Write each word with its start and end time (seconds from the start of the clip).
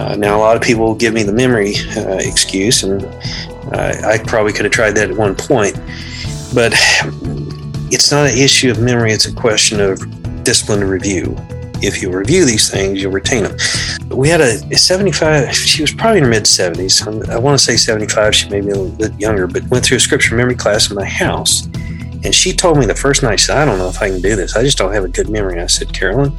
Uh, 0.00 0.16
now, 0.16 0.34
a 0.34 0.40
lot 0.40 0.56
of 0.56 0.62
people 0.62 0.94
give 0.94 1.12
me 1.12 1.22
the 1.22 1.32
memory 1.32 1.74
uh, 1.94 2.16
excuse, 2.16 2.84
and 2.84 3.04
uh, 3.74 3.94
I 4.02 4.18
probably 4.26 4.54
could 4.54 4.64
have 4.64 4.72
tried 4.72 4.92
that 4.92 5.10
at 5.10 5.16
one 5.16 5.34
point. 5.34 5.74
But 6.54 6.72
it's 7.92 8.10
not 8.10 8.30
an 8.30 8.38
issue 8.38 8.70
of 8.70 8.80
memory, 8.80 9.12
it's 9.12 9.26
a 9.26 9.34
question 9.34 9.78
of 9.78 10.00
disciplined 10.42 10.84
review. 10.84 11.36
If 11.82 12.00
you 12.00 12.10
review 12.10 12.46
these 12.46 12.70
things, 12.70 13.02
you'll 13.02 13.12
retain 13.12 13.44
them. 13.44 13.56
We 14.08 14.30
had 14.30 14.40
a 14.40 14.74
75, 14.74 15.54
she 15.54 15.82
was 15.82 15.92
probably 15.92 16.18
in 16.18 16.24
her 16.24 16.30
mid 16.30 16.44
70s. 16.44 17.28
I 17.28 17.38
want 17.38 17.58
to 17.58 17.62
say 17.62 17.76
75, 17.76 18.34
she 18.34 18.48
may 18.48 18.62
be 18.62 18.68
a 18.68 18.74
little 18.74 18.96
bit 18.96 19.20
younger, 19.20 19.46
but 19.46 19.64
went 19.64 19.84
through 19.84 19.98
a 19.98 20.00
scripture 20.00 20.34
memory 20.34 20.56
class 20.56 20.88
in 20.88 20.96
my 20.96 21.04
house. 21.04 21.66
And 22.24 22.34
she 22.34 22.54
told 22.54 22.78
me 22.78 22.86
the 22.86 22.94
first 22.94 23.22
night, 23.22 23.38
she 23.38 23.46
said, 23.46 23.58
I 23.58 23.66
don't 23.66 23.78
know 23.78 23.88
if 23.88 24.00
I 24.00 24.08
can 24.08 24.22
do 24.22 24.34
this. 24.34 24.56
I 24.56 24.62
just 24.62 24.78
don't 24.78 24.94
have 24.94 25.04
a 25.04 25.08
good 25.08 25.28
memory. 25.28 25.60
I 25.60 25.66
said, 25.66 25.92
Carolyn, 25.92 26.36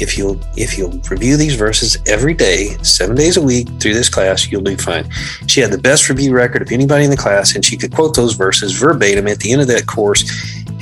if 0.00 0.16
you'll 0.16 0.38
if 0.56 0.76
you'll 0.76 0.98
review 1.10 1.36
these 1.36 1.54
verses 1.54 1.96
every 2.06 2.34
day, 2.34 2.76
seven 2.82 3.16
days 3.16 3.36
a 3.36 3.42
week 3.42 3.68
through 3.80 3.94
this 3.94 4.08
class, 4.08 4.50
you'll 4.50 4.62
do 4.62 4.76
fine. 4.76 5.10
She 5.46 5.60
had 5.60 5.70
the 5.70 5.78
best 5.78 6.08
review 6.08 6.32
record 6.32 6.62
of 6.62 6.72
anybody 6.72 7.04
in 7.04 7.10
the 7.10 7.16
class, 7.16 7.54
and 7.54 7.64
she 7.64 7.76
could 7.76 7.92
quote 7.92 8.14
those 8.14 8.34
verses 8.34 8.72
verbatim 8.72 9.26
at 9.26 9.38
the 9.38 9.52
end 9.52 9.60
of 9.60 9.68
that 9.68 9.86
course. 9.86 10.22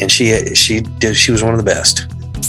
And 0.00 0.10
she 0.10 0.54
she 0.54 0.80
did 0.80 1.16
she 1.16 1.32
was 1.32 1.42
one 1.42 1.52
of 1.52 1.58
the 1.58 1.64
best. 1.64 2.06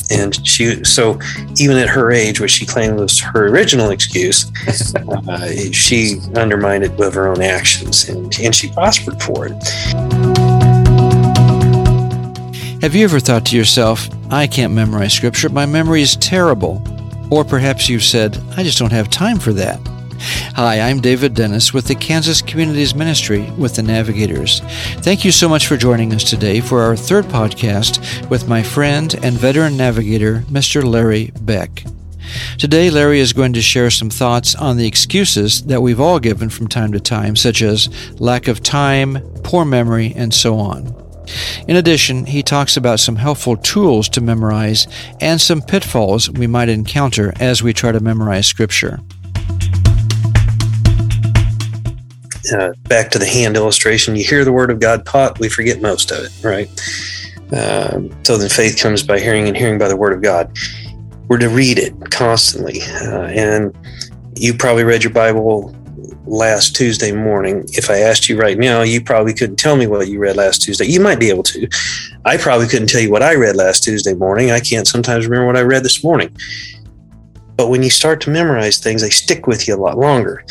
And 0.10 0.46
she 0.46 0.84
so 0.84 1.20
even 1.58 1.78
at 1.78 1.88
her 1.90 2.12
age, 2.12 2.40
which 2.40 2.52
she 2.52 2.66
claimed 2.66 3.00
was 3.00 3.20
her 3.20 3.48
original 3.48 3.90
excuse, 3.92 4.52
uh, 4.96 5.52
she 5.72 6.20
undermined 6.36 6.84
it 6.84 6.92
with 6.98 7.14
her 7.14 7.28
own 7.28 7.42
actions, 7.42 8.10
and 8.10 8.38
and 8.40 8.54
she 8.54 8.70
prospered 8.72 9.22
for 9.22 9.48
it. 9.48 10.21
Have 12.82 12.96
you 12.96 13.04
ever 13.04 13.20
thought 13.20 13.46
to 13.46 13.56
yourself, 13.56 14.10
I 14.32 14.48
can't 14.48 14.74
memorize 14.74 15.14
scripture, 15.14 15.50
my 15.50 15.68
memory 15.68 16.02
is 16.02 16.16
terrible? 16.16 16.82
Or 17.30 17.46
perhaps 17.46 17.88
you've 17.88 18.04
said, 18.04 18.44
I 18.58 18.64
just 18.64 18.80
don't 18.80 18.92
have 18.92 19.08
time 19.08 19.38
for 19.38 19.54
that. 19.54 19.80
Hi, 20.56 20.80
I'm 20.80 21.00
David 21.00 21.36
Dennis 21.36 21.76
with 21.76 21.86
the 21.86 21.94
Kansas 21.94 22.42
Communities 22.42 22.96
Ministry 22.96 23.52
with 23.52 23.76
the 23.76 23.84
Navigators. 23.84 24.62
Thank 25.04 25.24
you 25.24 25.32
so 25.32 25.48
much 25.48 25.68
for 25.68 25.78
joining 25.78 26.12
us 26.12 26.28
today 26.28 26.60
for 26.60 26.82
our 26.82 26.96
third 26.96 27.26
podcast 27.26 28.28
with 28.32 28.48
my 28.50 28.64
friend 28.64 29.14
and 29.22 29.38
veteran 29.38 29.78
navigator, 29.78 30.40
Mr. 30.50 30.84
Larry 30.84 31.32
Beck. 31.42 31.84
Today, 32.58 32.90
Larry 32.90 33.20
is 33.20 33.32
going 33.32 33.54
to 33.54 33.62
share 33.62 33.92
some 33.92 34.10
thoughts 34.10 34.56
on 34.56 34.78
the 34.78 34.88
excuses 34.88 35.62
that 35.66 35.84
we've 35.84 36.02
all 36.02 36.20
given 36.20 36.50
from 36.50 36.68
time 36.68 36.94
to 36.94 37.00
time, 37.00 37.36
such 37.36 37.62
as 37.62 37.90
lack 38.20 38.48
of 38.48 38.64
time, 38.64 39.20
poor 39.44 39.66
memory, 39.66 40.14
and 40.16 40.34
so 40.34 40.58
on. 40.58 41.01
In 41.68 41.76
addition, 41.76 42.26
he 42.26 42.44
talks 42.44 42.78
about 42.78 43.00
some 43.00 43.16
helpful 43.16 43.58
tools 43.58 44.10
to 44.10 44.22
memorize 44.22 44.88
and 45.20 45.40
some 45.40 45.62
pitfalls 45.62 46.30
we 46.30 46.48
might 46.48 46.70
encounter 46.70 47.34
as 47.40 47.64
we 47.64 47.74
try 47.74 47.92
to 47.92 48.00
memorize 48.00 48.48
Scripture. 48.48 49.00
Uh, 52.54 52.74
back 52.90 53.10
to 53.12 53.20
the 53.20 53.26
hand 53.26 53.56
illustration, 53.56 54.16
you 54.16 54.24
hear 54.24 54.44
the 54.44 54.52
Word 54.52 54.72
of 54.72 54.80
God 54.80 55.06
taught, 55.06 55.40
we 55.40 55.48
forget 55.48 55.82
most 55.82 56.12
of 56.12 56.26
it, 56.26 56.32
right? 56.44 56.68
Um, 57.54 58.10
so 58.24 58.38
then 58.38 58.50
faith 58.50 58.80
comes 58.80 59.04
by 59.04 59.20
hearing 59.20 59.48
and 59.48 59.56
hearing 59.56 59.78
by 59.78 59.88
the 59.88 59.96
Word 59.98 60.14
of 60.14 60.22
God. 60.22 60.52
We're 61.28 61.38
to 61.38 61.50
read 61.50 61.78
it 61.78 61.94
constantly. 62.12 62.82
Uh, 62.82 63.28
and 63.28 63.74
you 64.36 64.54
probably 64.54 64.84
read 64.84 65.04
your 65.04 65.14
Bible 65.14 65.76
last 66.26 66.76
Tuesday 66.76 67.12
morning. 67.12 67.66
If 67.70 67.90
I 67.90 68.00
asked 68.00 68.30
you 68.30 68.38
right 68.38 68.58
now, 68.58 68.82
you 68.82 69.02
probably 69.02 69.34
couldn't 69.34 69.58
tell 69.58 69.76
me 69.76 69.88
what 69.88 70.08
you 70.08 70.20
read 70.20 70.36
last 70.36 70.62
Tuesday. 70.62 70.86
You 70.86 71.00
might 71.00 71.20
be 71.20 71.30
able 71.30 71.44
to. 71.44 71.68
I 72.26 72.38
probably 72.38 72.68
couldn't 72.68 72.88
tell 72.90 73.02
you 73.02 73.12
what 73.12 73.24
I 73.24 73.36
read 73.36 73.56
last 73.56 73.84
Tuesday 73.84 74.14
morning. 74.14 74.52
I 74.52 74.60
can't 74.60 74.88
sometimes 74.88 75.26
remember 75.26 75.48
what 75.48 75.58
I 75.58 75.62
read 75.62 75.84
this 75.84 76.04
morning. 76.04 76.36
But 77.56 77.70
when 77.70 77.84
you 77.84 77.90
start 77.90 78.22
to 78.22 78.30
memorize 78.30 78.80
things, 78.80 79.02
they 79.02 79.10
stick 79.10 79.48
with 79.48 79.68
you 79.68 79.76
a 79.76 79.78
lot 79.78 79.98
longer. 79.98 80.46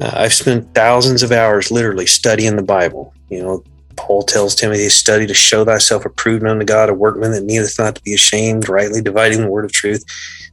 Uh, 0.00 0.10
I've 0.14 0.34
spent 0.34 0.74
thousands 0.74 1.22
of 1.22 1.32
hours 1.32 1.70
literally 1.70 2.06
studying 2.06 2.56
the 2.56 2.62
Bible. 2.62 3.14
You 3.28 3.42
know, 3.42 3.64
Paul 3.96 4.22
tells 4.22 4.54
Timothy, 4.54 4.88
study 4.88 5.26
to 5.26 5.34
show 5.34 5.64
thyself 5.64 6.04
approved 6.04 6.44
unto 6.44 6.64
God, 6.64 6.88
a 6.88 6.94
workman 6.94 7.32
that 7.32 7.44
needeth 7.44 7.78
not 7.78 7.94
to 7.96 8.02
be 8.02 8.14
ashamed, 8.14 8.68
rightly 8.68 9.00
dividing 9.00 9.40
the 9.40 9.50
word 9.50 9.64
of 9.64 9.72
truth. 9.72 10.04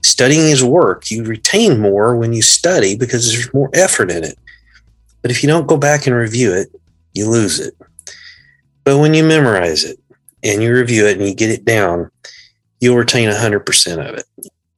Studying 0.02 0.48
his 0.48 0.64
work, 0.64 1.10
you 1.12 1.24
retain 1.24 1.80
more 1.80 2.16
when 2.16 2.34
you 2.34 2.42
study 2.42 2.96
because 2.98 3.32
there's 3.32 3.54
more 3.54 3.70
effort 3.74 4.12
in 4.12 4.24
it. 4.24 4.38
But 5.24 5.32
if 5.32 5.42
you 5.42 5.48
don't 5.48 5.66
go 5.66 5.78
back 5.78 6.06
and 6.06 6.16
review 6.16 6.54
it, 6.54 6.70
you 7.14 7.28
lose 7.28 7.60
it. 7.60 7.74
But 8.84 9.00
when 9.00 9.16
you 9.16 9.24
memorize 9.24 9.84
it 9.84 9.98
and 10.44 10.62
you 10.62 10.72
review 10.72 11.08
it 11.08 11.18
and 11.18 11.28
you 11.28 11.34
get 11.34 11.50
it 11.50 11.66
down, 11.66 12.12
you'll 12.80 12.98
retain 12.98 13.30
100% 13.30 14.10
of 14.10 14.16
it. 14.16 14.26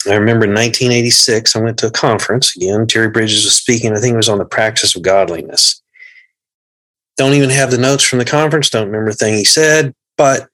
I 0.08 0.14
remember 0.14 0.46
in 0.46 0.52
1986, 0.52 1.56
I 1.56 1.60
went 1.60 1.80
to 1.80 1.88
a 1.88 1.92
conference. 1.92 2.56
Again, 2.56 2.86
Jerry 2.86 3.10
Bridges 3.10 3.44
was 3.44 3.56
speaking. 3.56 3.94
I 3.94 4.00
think 4.00 4.14
it 4.14 4.18
was 4.18 4.30
on 4.30 4.38
the 4.38 4.46
practice 4.46 4.96
of 4.96 5.02
godliness. 5.02 5.82
Don't 7.18 7.34
even 7.34 7.50
have 7.50 7.72
the 7.72 7.80
notes 7.80 8.04
from 8.04 8.20
the 8.20 8.26
conference. 8.26 8.70
Don't 8.70 8.86
remember 8.86 9.10
a 9.10 9.14
thing 9.14 9.34
he 9.34 9.44
said, 9.44 9.96
but 10.16 10.48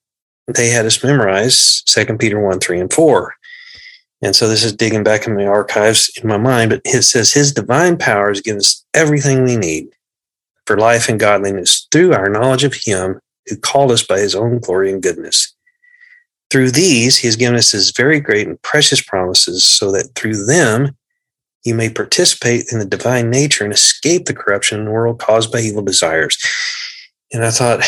they 0.48 0.70
had 0.70 0.86
us 0.86 1.04
memorize 1.04 1.82
2 1.84 2.18
Peter 2.18 2.40
1, 2.40 2.60
3, 2.60 2.80
and 2.80 2.94
4. 2.94 3.36
And 4.22 4.36
so 4.36 4.48
this 4.48 4.64
is 4.64 4.74
digging 4.74 5.04
back 5.04 5.26
in 5.26 5.36
my 5.36 5.46
archives 5.46 6.12
in 6.22 6.28
my 6.28 6.38
mind, 6.38 6.70
but 6.70 6.82
it 6.86 7.04
says 7.04 7.34
his 7.34 7.54
divine 7.54 7.98
powers 7.98 8.42
give 8.42 8.58
us 8.58 8.86
everything 8.94 9.44
we 9.44 9.58
need 9.58 9.88
for 10.66 10.78
life 10.78 11.10
and 11.10 11.20
godliness 11.20 11.88
through 11.92 12.14
our 12.14 12.30
knowledge 12.30 12.64
of 12.64 12.74
him 12.74 13.20
who 13.48 13.58
called 13.58 13.92
us 13.92 14.04
by 14.04 14.20
his 14.20 14.36
own 14.36 14.60
glory 14.60 14.92
and 14.92 15.02
goodness. 15.02 15.56
Through 16.52 16.72
these, 16.72 17.18
he 17.18 17.28
has 17.28 17.36
given 17.36 17.56
us 17.56 17.72
his 17.72 17.92
very 17.92 18.20
great 18.20 18.48
and 18.48 18.62
precious 18.62 19.02
promises 19.02 19.64
so 19.64 19.92
that 19.94 20.14
through 20.16 20.46
them 20.46 20.96
you 21.64 21.74
may 21.74 21.90
participate 21.90 22.66
in 22.72 22.80
the 22.80 22.86
divine 22.86 23.30
nature 23.30 23.64
and 23.64 23.74
escape 23.74 24.26
the 24.26 24.34
corruption 24.34 24.80
in 24.80 24.86
the 24.86 24.92
world 24.92 25.20
caused 25.20 25.52
by 25.52 25.60
evil 25.60 25.82
desires. 25.82 26.38
And 27.32 27.46
I 27.46 27.52
thought, 27.52 27.82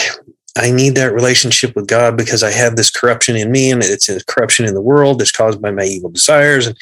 I 0.57 0.71
need 0.71 0.95
that 0.95 1.13
relationship 1.13 1.75
with 1.75 1.87
God 1.87 2.15
because 2.15 2.43
I 2.43 2.51
have 2.51 2.75
this 2.75 2.91
corruption 2.91 3.35
in 3.35 3.51
me 3.51 3.71
and 3.71 3.83
it's 3.83 4.07
a 4.07 4.23
corruption 4.25 4.65
in 4.65 4.75
the 4.75 4.81
world 4.81 5.19
that's 5.19 5.31
caused 5.31 5.61
by 5.61 5.71
my 5.71 5.83
evil 5.83 6.11
desires. 6.11 6.67
And, 6.67 6.77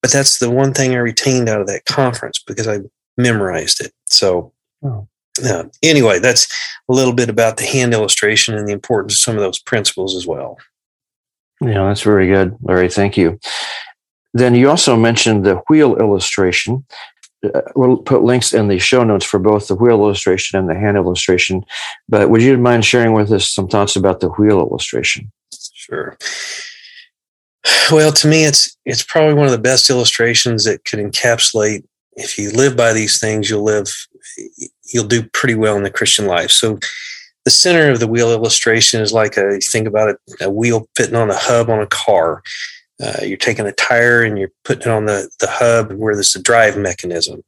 but 0.00 0.10
that's 0.10 0.38
the 0.38 0.50
one 0.50 0.72
thing 0.72 0.92
I 0.92 0.98
retained 0.98 1.48
out 1.48 1.60
of 1.60 1.66
that 1.66 1.84
conference 1.84 2.42
because 2.46 2.66
I 2.66 2.78
memorized 3.18 3.80
it. 3.80 3.92
So, 4.06 4.52
oh. 4.82 5.06
uh, 5.44 5.64
anyway, 5.82 6.18
that's 6.18 6.46
a 6.88 6.94
little 6.94 7.12
bit 7.12 7.28
about 7.28 7.58
the 7.58 7.66
hand 7.66 7.92
illustration 7.92 8.54
and 8.54 8.66
the 8.66 8.72
importance 8.72 9.14
of 9.14 9.18
some 9.18 9.34
of 9.34 9.42
those 9.42 9.58
principles 9.58 10.16
as 10.16 10.26
well. 10.26 10.56
Yeah, 11.60 11.88
that's 11.88 12.02
very 12.02 12.28
good, 12.28 12.56
Larry. 12.62 12.88
Thank 12.88 13.16
you. 13.16 13.38
Then 14.32 14.54
you 14.54 14.70
also 14.70 14.96
mentioned 14.96 15.44
the 15.44 15.56
wheel 15.68 15.96
illustration. 15.96 16.86
Uh, 17.44 17.60
we'll 17.76 17.98
put 17.98 18.22
links 18.22 18.52
in 18.52 18.68
the 18.68 18.78
show 18.78 19.04
notes 19.04 19.24
for 19.24 19.38
both 19.38 19.68
the 19.68 19.74
wheel 19.74 20.00
illustration 20.00 20.58
and 20.58 20.68
the 20.68 20.74
hand 20.74 20.96
illustration. 20.96 21.64
But 22.08 22.30
would 22.30 22.42
you 22.42 22.58
mind 22.58 22.84
sharing 22.84 23.12
with 23.12 23.32
us 23.32 23.48
some 23.50 23.68
thoughts 23.68 23.96
about 23.96 24.20
the 24.20 24.28
wheel 24.30 24.58
illustration? 24.58 25.30
Sure. 25.72 26.18
Well, 27.90 28.12
to 28.12 28.28
me, 28.28 28.44
it's 28.44 28.76
it's 28.84 29.02
probably 29.02 29.34
one 29.34 29.46
of 29.46 29.52
the 29.52 29.58
best 29.58 29.90
illustrations 29.90 30.64
that 30.64 30.84
could 30.84 30.98
encapsulate. 30.98 31.84
If 32.12 32.38
you 32.38 32.50
live 32.50 32.76
by 32.76 32.92
these 32.92 33.20
things, 33.20 33.48
you'll 33.48 33.62
live, 33.62 33.88
you'll 34.92 35.06
do 35.06 35.22
pretty 35.32 35.54
well 35.54 35.76
in 35.76 35.84
the 35.84 35.90
Christian 35.90 36.26
life. 36.26 36.50
So, 36.50 36.78
the 37.44 37.50
center 37.50 37.90
of 37.90 38.00
the 38.00 38.08
wheel 38.08 38.30
illustration 38.30 39.00
is 39.00 39.12
like 39.12 39.36
a 39.36 39.58
think 39.60 39.86
about 39.86 40.10
it, 40.10 40.16
a 40.40 40.50
wheel 40.50 40.88
fitting 40.96 41.14
on 41.14 41.30
a 41.30 41.36
hub 41.36 41.70
on 41.70 41.80
a 41.80 41.86
car 41.86 42.42
uh, 43.02 43.22
you're 43.22 43.36
taking 43.36 43.66
a 43.66 43.72
tire 43.72 44.22
and 44.22 44.38
you're 44.38 44.52
putting 44.64 44.82
it 44.82 44.94
on 44.94 45.06
the, 45.06 45.30
the 45.40 45.48
hub 45.48 45.92
where 45.92 46.14
there's 46.14 46.34
a 46.34 46.42
drive 46.42 46.76
mechanism. 46.76 47.42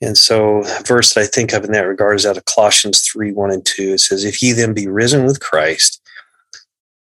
And 0.00 0.16
so, 0.16 0.62
verse 0.86 1.14
that 1.14 1.22
I 1.22 1.26
think 1.26 1.52
of 1.52 1.64
in 1.64 1.72
that 1.72 1.86
regard 1.86 2.16
is 2.16 2.26
out 2.26 2.36
of 2.36 2.44
Colossians 2.44 3.02
3 3.02 3.32
1 3.32 3.50
and 3.50 3.66
2. 3.66 3.94
It 3.94 4.00
says, 4.00 4.24
If 4.24 4.40
ye 4.40 4.52
then 4.52 4.72
be 4.72 4.86
risen 4.86 5.24
with 5.24 5.40
Christ, 5.40 6.00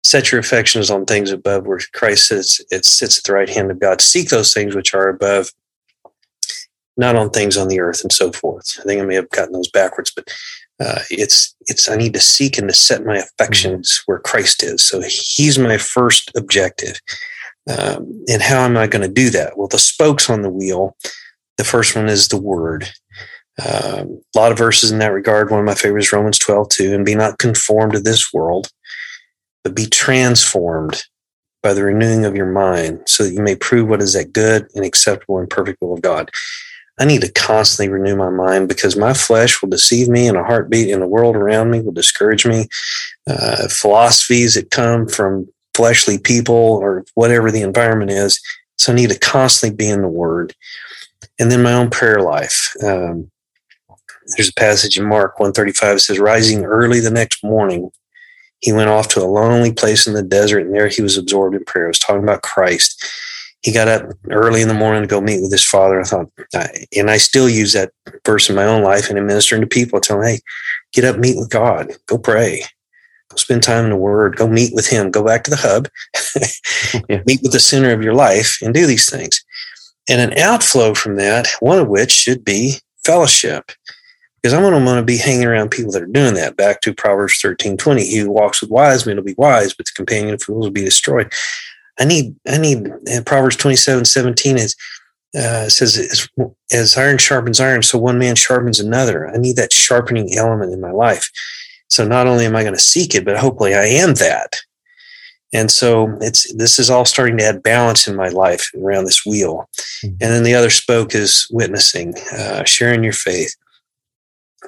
set 0.03 0.32
your 0.32 0.41
affections 0.41 0.91
on 0.91 1.04
things 1.04 1.31
above 1.31 1.66
where 1.66 1.78
Christ 1.94 2.26
sits, 2.26 2.60
it 2.70 2.84
sits 2.84 3.19
at 3.19 3.25
the 3.25 3.32
right 3.32 3.48
hand 3.48 3.70
of 3.70 3.78
God. 3.78 4.00
Seek 4.00 4.28
those 4.28 4.52
things 4.52 4.75
which 4.75 4.92
are 4.92 5.08
above, 5.08 5.52
not 6.96 7.14
on 7.14 7.31
things 7.31 7.56
on 7.56 7.69
the 7.69 7.78
earth 7.78 8.02
and 8.02 8.12
so 8.12 8.32
forth. 8.32 8.76
I 8.81 8.82
think 8.82 9.00
I 9.00 9.05
may 9.05 9.14
have 9.14 9.31
gotten 9.31 9.52
those 9.52 9.70
backwards, 9.70 10.11
but 10.11 10.28
uh, 10.81 11.00
it's 11.11 11.55
it's 11.69 11.88
I 11.88 11.94
need 11.94 12.14
to 12.14 12.20
seek 12.20 12.58
and 12.58 12.67
to 12.69 12.75
set 12.75 13.05
my 13.05 13.19
affections 13.19 14.02
where 14.06 14.19
Christ 14.19 14.64
is. 14.64 14.82
So 14.82 15.00
He's 15.02 15.58
my 15.58 15.78
first 15.78 16.32
objective. 16.37 16.99
Um, 17.68 18.24
and 18.28 18.42
how 18.42 18.64
am 18.64 18.76
I 18.76 18.86
going 18.86 19.06
to 19.06 19.12
do 19.12 19.30
that? 19.30 19.56
Well, 19.56 19.68
the 19.68 19.78
spokes 19.78 20.30
on 20.30 20.42
the 20.42 20.50
wheel, 20.50 20.96
the 21.58 21.64
first 21.64 21.94
one 21.94 22.08
is 22.08 22.28
the 22.28 22.40
word. 22.40 22.88
Um, 23.58 24.22
a 24.34 24.38
lot 24.38 24.52
of 24.52 24.58
verses 24.58 24.90
in 24.90 24.98
that 25.00 25.12
regard. 25.12 25.50
One 25.50 25.60
of 25.60 25.66
my 25.66 25.74
favorites, 25.74 26.12
Romans 26.12 26.38
12, 26.38 26.68
2, 26.70 26.94
and 26.94 27.04
be 27.04 27.14
not 27.14 27.38
conformed 27.38 27.92
to 27.92 28.00
this 28.00 28.32
world, 28.32 28.68
but 29.62 29.74
be 29.74 29.86
transformed 29.86 31.04
by 31.62 31.74
the 31.74 31.84
renewing 31.84 32.24
of 32.24 32.34
your 32.34 32.50
mind 32.50 33.02
so 33.06 33.24
that 33.24 33.34
you 33.34 33.42
may 33.42 33.54
prove 33.54 33.88
what 33.88 34.00
is 34.00 34.14
that 34.14 34.32
good 34.32 34.66
and 34.74 34.84
acceptable 34.84 35.38
and 35.38 35.50
perfect 35.50 35.80
will 35.82 35.92
of 35.92 36.00
God. 36.00 36.30
I 36.98 37.04
need 37.04 37.22
to 37.22 37.32
constantly 37.32 37.92
renew 37.92 38.16
my 38.16 38.30
mind 38.30 38.68
because 38.68 38.96
my 38.96 39.14
flesh 39.14 39.60
will 39.60 39.70
deceive 39.70 40.08
me 40.08 40.28
and 40.28 40.36
a 40.36 40.44
heartbeat 40.44 40.88
in 40.88 41.00
the 41.00 41.06
world 41.06 41.34
around 41.34 41.70
me 41.70 41.80
will 41.80 41.92
discourage 41.92 42.46
me. 42.46 42.68
Uh, 43.26 43.68
philosophies 43.68 44.54
that 44.54 44.70
come 44.70 45.06
from 45.06 45.48
fleshly 45.81 46.19
people 46.19 46.55
or 46.55 47.06
whatever 47.15 47.50
the 47.50 47.62
environment 47.62 48.11
is, 48.11 48.38
So 48.77 48.93
I 48.93 48.97
need 48.97 49.09
to 49.09 49.19
constantly 49.19 49.75
be 49.75 49.88
in 49.88 50.03
the 50.03 50.09
Word. 50.09 50.55
And 51.38 51.50
then 51.50 51.62
my 51.62 51.73
own 51.73 51.88
prayer 51.88 52.21
life. 52.21 52.75
Um, 52.85 53.31
there's 54.37 54.50
a 54.50 54.61
passage 54.61 54.99
in 54.99 55.09
Mark 55.09 55.41
135 55.41 55.94
that 55.94 56.00
says, 56.00 56.19
Rising 56.19 56.67
early 56.67 57.00
the 57.00 57.11
next 57.11 57.43
morning, 57.43 57.91
he 58.61 58.75
went 58.75 58.91
off 58.91 59.09
to 59.09 59.23
a 59.23 59.25
lonely 59.25 59.73
place 59.73 60.06
in 60.06 60.12
the 60.12 60.23
desert, 60.23 60.67
and 60.67 60.75
there 60.75 60.88
he 60.88 61.00
was 61.00 61.17
absorbed 61.17 61.56
in 61.56 61.65
prayer. 61.65 61.87
I 61.87 61.88
was 61.88 61.99
talking 61.99 62.23
about 62.23 62.43
Christ. 62.43 63.03
He 63.62 63.73
got 63.73 63.88
up 63.88 64.11
early 64.31 64.61
in 64.61 64.69
the 64.69 64.75
morning 64.75 65.00
to 65.00 65.09
go 65.09 65.23
meet 65.23 65.41
with 65.41 65.50
his 65.50 65.65
father. 65.65 65.99
I 65.99 66.05
thought, 66.05 66.29
and 66.94 67.11
I 67.11 67.17
still 67.17 67.49
use 67.49 67.73
that 67.73 67.91
verse 68.27 68.50
in 68.50 68.55
my 68.55 68.65
own 68.65 68.82
life 68.82 69.09
and 69.09 69.19
in 69.19 69.27
ministering 69.27 69.62
to 69.62 69.67
people. 69.67 69.97
I 69.97 70.00
tell 70.00 70.19
them, 70.19 70.27
hey, 70.27 70.41
get 70.93 71.06
up, 71.06 71.17
meet 71.17 71.38
with 71.38 71.49
God, 71.49 71.93
go 72.05 72.19
pray, 72.19 72.65
spend 73.37 73.62
time 73.62 73.85
in 73.85 73.91
the 73.91 73.97
Word, 73.97 74.37
go 74.37 74.49
meet 74.49 74.75
with 74.75 74.88
Him, 74.88 75.11
go 75.11 75.25
back 75.25 75.44
to 75.44 75.50
the 75.50 75.56
hub, 75.56 75.88
yeah. 77.09 77.23
meet 77.27 77.43
with 77.43 77.53
the 77.53 77.61
center 77.61 77.93
of 77.93 78.03
your 78.03 78.15
life, 78.15 78.59
and 78.62 78.75
do 78.75 78.87
these 78.87 79.09
things. 79.09 79.44
And 80.09 80.21
an 80.21 80.38
outflow 80.38 80.94
from 80.94 81.17
that, 81.17 81.49
one 81.61 81.79
of 81.79 81.88
which 81.88 82.11
should 82.11 82.44
be 82.44 82.77
fellowship 83.05 83.73
because 84.41 84.55
I'm 84.55 84.62
going 84.62 84.73
to 84.73 84.85
want 84.85 84.99
to 84.99 85.05
be 85.05 85.19
hanging 85.19 85.44
around 85.44 85.71
people 85.71 85.93
that 85.93 86.03
are 86.03 86.06
doing 86.06 86.35
that. 86.35 86.56
Back 86.56 86.81
to 86.82 86.94
Proverbs 86.94 87.38
13, 87.41 87.77
20. 87.77 88.05
He 88.05 88.19
who 88.19 88.31
walks 88.31 88.62
with 88.62 88.71
wise 88.71 89.05
men 89.05 89.17
will 89.17 89.23
be 89.23 89.35
wise, 89.37 89.75
but 89.75 89.87
the 89.87 89.93
companion 89.94 90.35
of 90.35 90.43
fools 90.43 90.65
will 90.65 90.73
be 90.73 90.85
destroyed. 90.85 91.31
I 91.99 92.05
need, 92.06 92.35
I 92.49 92.56
need, 92.56 92.91
Proverbs 93.27 93.56
27, 93.56 94.06
17 94.06 94.56
is, 94.56 94.75
uh, 95.37 95.69
says, 95.69 95.99
as, 95.99 96.29
as 96.73 96.97
iron 96.97 97.19
sharpens 97.19 97.61
iron, 97.61 97.82
so 97.82 97.99
one 97.99 98.19
man 98.19 98.35
sharpens 98.35 98.81
another. 98.81 99.29
I 99.29 99.37
need 99.37 99.56
that 99.56 99.73
sharpening 99.73 100.35
element 100.37 100.73
in 100.73 100.81
my 100.81 100.93
life. 100.93 101.31
So 101.90 102.06
not 102.06 102.26
only 102.26 102.46
am 102.46 102.56
I 102.56 102.62
going 102.62 102.75
to 102.75 102.81
seek 102.81 103.14
it, 103.14 103.25
but 103.25 103.37
hopefully 103.37 103.75
I 103.75 103.84
am 103.84 104.14
that. 104.14 104.56
And 105.52 105.70
so 105.70 106.16
it's 106.20 106.52
this 106.54 106.78
is 106.78 106.90
all 106.90 107.04
starting 107.04 107.37
to 107.38 107.44
add 107.44 107.62
balance 107.62 108.06
in 108.06 108.14
my 108.16 108.28
life 108.28 108.70
around 108.76 109.04
this 109.04 109.26
wheel. 109.26 109.69
Mm-hmm. 110.04 110.14
And 110.20 110.32
then 110.32 110.44
the 110.44 110.54
other 110.54 110.70
spoke 110.70 111.14
is 111.14 111.46
witnessing, 111.50 112.14
uh, 112.32 112.64
sharing 112.64 113.02
your 113.02 113.12
faith, 113.12 113.54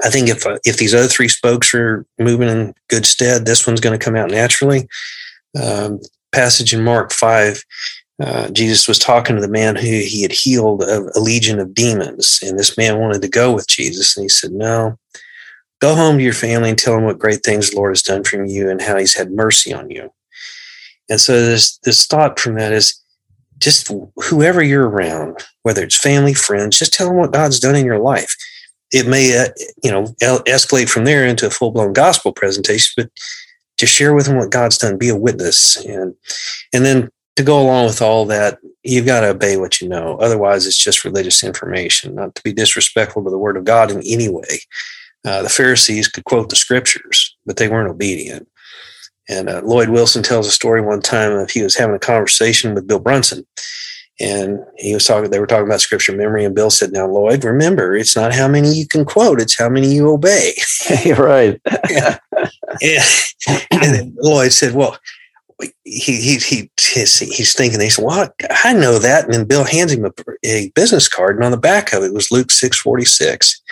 I 0.02 0.10
think 0.10 0.28
if 0.28 0.46
uh, 0.46 0.58
if 0.64 0.78
these 0.78 0.94
other 0.94 1.08
three 1.08 1.28
spokes 1.28 1.74
are 1.74 2.06
moving 2.19 2.48
in 2.48 2.74
good 2.88 3.04
stead, 3.04 3.44
this 3.44 3.66
one's 3.66 3.80
going 3.80 3.98
to 3.98 4.04
come 4.04 4.16
out 4.16 4.30
naturally. 4.30 4.88
Um, 5.60 6.00
passage 6.32 6.72
in 6.72 6.82
Mark 6.82 7.12
five, 7.12 7.62
uh, 8.22 8.48
Jesus 8.50 8.88
was 8.88 8.98
talking 8.98 9.36
to 9.36 9.42
the 9.42 9.48
man 9.48 9.76
who 9.76 9.82
he 9.82 10.22
had 10.22 10.32
healed 10.32 10.82
of 10.82 11.10
a 11.14 11.20
legion 11.20 11.58
of 11.58 11.75
demons, 11.75 12.40
and 12.42 12.58
this 12.58 12.78
man 12.78 12.98
wanted 12.98 13.22
to 13.22 13.28
go 13.28 13.52
with 13.52 13.68
Jesus, 13.68 14.16
and 14.16 14.25
he 14.25 14.28
said, 14.28 14.52
"No, 14.52 14.98
go 15.82 15.94
home 15.94 16.17
to 16.17 16.25
your 16.25 16.32
family 16.32 16.70
and 16.70 16.79
tell 16.79 16.94
them 16.94 17.05
what 17.05 17.19
great 17.19 17.43
things 17.43 17.70
the 17.70 17.76
Lord 17.76 17.90
has 17.90 18.02
done 18.02 18.25
for 18.25 18.43
you 18.43 18.70
and 18.70 18.81
how 18.81 18.96
He's 18.96 19.14
had 19.14 19.31
mercy 19.31 19.75
on 19.75 19.90
you." 19.90 20.11
And 21.11 21.20
so 21.20 21.44
this 21.44 21.76
this 21.79 22.06
thought 22.06 22.40
from 22.40 22.55
that 22.55 22.73
is 22.73 22.99
just 23.58 23.93
whoever 24.17 24.62
you're 24.62 24.88
around, 24.88 25.44
whether 25.62 25.84
it's 25.84 25.96
family, 25.99 26.32
friends, 26.32 26.79
just 26.79 26.94
tell 26.94 27.08
them 27.08 27.19
what 27.19 27.32
God's 27.32 27.61
done 27.61 27.76
in 27.76 27.84
your 27.84 27.99
life 27.99 28.34
it 28.93 29.08
may 29.08 29.37
uh, 29.37 29.49
you 29.82 29.90
know 29.90 30.05
escalate 30.20 30.88
from 30.88 31.05
there 31.05 31.26
into 31.26 31.46
a 31.46 31.50
full 31.50 31.70
blown 31.70 31.93
gospel 31.93 32.32
presentation, 32.32 32.93
but 32.96 33.11
just 33.78 33.93
share 33.93 34.14
with 34.14 34.26
them 34.26 34.37
what 34.37 34.50
God's 34.50 34.78
done, 34.78 34.99
be 34.99 35.08
a 35.08 35.17
witness, 35.17 35.82
and 35.85 36.14
and 36.73 36.85
then 36.85 37.11
to 37.37 37.43
go 37.43 37.61
along 37.61 37.87
with 37.87 38.02
all 38.02 38.26
that, 38.26 38.58
you've 38.82 39.06
got 39.06 39.20
to 39.20 39.28
obey 39.28 39.56
what 39.56 39.81
you 39.81 39.88
know. 39.88 40.19
Otherwise, 40.19 40.67
it's 40.67 40.76
just 40.76 41.05
religious 41.05 41.43
information. 41.43 42.14
Not 42.14 42.35
to 42.35 42.43
be 42.43 42.52
disrespectful 42.52 43.25
to 43.25 43.31
the 43.31 43.38
Word 43.38 43.56
of 43.56 43.64
God 43.64 43.90
in 43.90 44.02
any 44.06 44.28
way. 44.28 44.61
Uh, 45.24 45.42
the 45.42 45.48
Pharisees 45.48 46.08
could 46.08 46.24
quote 46.24 46.48
the 46.48 46.56
Scriptures, 46.56 47.36
but 47.46 47.56
they 47.56 47.69
weren't 47.69 47.90
obedient. 47.90 48.48
And 49.28 49.48
uh, 49.48 49.62
Lloyd 49.64 49.88
Wilson 49.88 50.22
tells 50.22 50.46
a 50.46 50.50
story 50.50 50.80
one 50.80 51.00
time 51.00 51.32
of 51.32 51.50
he 51.50 51.62
was 51.62 51.76
having 51.76 51.94
a 51.94 52.00
conversation 52.00 52.74
with 52.74 52.88
Bill 52.88 52.98
Brunson, 52.98 53.46
and 54.20 54.58
he 54.78 54.94
was 54.94 55.04
talking 55.04 55.30
they 55.30 55.38
were 55.38 55.46
talking 55.46 55.66
about 55.66 55.80
scripture 55.80 56.14
memory 56.14 56.44
and 56.44 56.54
bill 56.54 56.70
said 56.70 56.92
now 56.92 57.06
lloyd 57.06 57.42
remember 57.44 57.96
it's 57.96 58.14
not 58.14 58.32
how 58.32 58.46
many 58.46 58.70
you 58.72 58.86
can 58.86 59.04
quote 59.06 59.40
it's 59.40 59.58
how 59.58 59.70
many 59.70 59.92
you 59.92 60.08
obey 60.10 60.52
right 61.19 61.58
yeah. 61.88 63.04
and 63.70 64.14
lloyd 64.20 64.52
said 64.52 64.75
well 64.75 64.98
he, 65.84 66.20
he, 66.20 66.38
he, 66.38 66.70
he's, 66.80 67.18
he's 67.18 67.54
thinking, 67.54 67.80
he 67.80 67.88
said, 67.88 68.04
well, 68.04 68.28
I 68.64 68.72
know 68.72 68.98
that. 68.98 69.25
And 69.25 69.34
then 69.34 69.44
Bill 69.44 69.64
hands 69.64 69.92
him 69.92 70.04
a, 70.04 70.10
a 70.44 70.70
business 70.70 71.08
card, 71.08 71.36
and 71.36 71.44
on 71.44 71.50
the 71.50 71.56
back 71.56 71.92
of 71.92 72.02
it 72.02 72.12
was 72.12 72.32
Luke 72.32 72.50
6 72.50 72.78
46. 72.78 73.62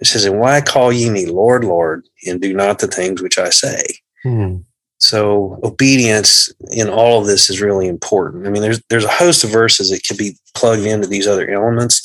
It 0.00 0.06
says, 0.06 0.24
And 0.24 0.38
why 0.38 0.60
call 0.60 0.92
ye 0.92 1.10
me 1.10 1.26
Lord, 1.26 1.64
Lord, 1.64 2.04
and 2.26 2.40
do 2.40 2.52
not 2.52 2.78
the 2.78 2.86
things 2.86 3.22
which 3.22 3.38
I 3.38 3.50
say? 3.50 3.82
Hmm. 4.22 4.58
So 4.98 5.60
obedience 5.62 6.52
in 6.70 6.88
all 6.88 7.20
of 7.20 7.26
this 7.26 7.50
is 7.50 7.60
really 7.60 7.86
important. 7.86 8.46
I 8.46 8.50
mean, 8.50 8.62
there's 8.62 8.82
there's 8.88 9.04
a 9.04 9.08
host 9.08 9.44
of 9.44 9.50
verses 9.50 9.90
that 9.90 10.02
can 10.04 10.16
be 10.16 10.36
plugged 10.54 10.84
into 10.84 11.06
these 11.06 11.26
other 11.26 11.48
elements. 11.50 12.02